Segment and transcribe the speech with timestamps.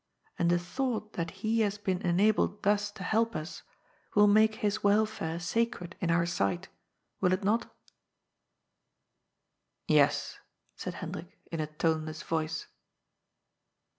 [0.39, 3.61] And the thought that he has been enabled thus to help us
[4.15, 6.69] will make his welfare sacred in our sight;
[7.19, 7.71] will it not?''
[9.87, 10.39] Yes,"
[10.75, 12.65] said Hendrik in a toneless voice.